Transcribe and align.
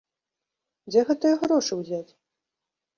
Дзе 0.89 1.05
гэтыя 1.11 1.35
грошы 1.47 1.73
ўзяць? 1.85 2.05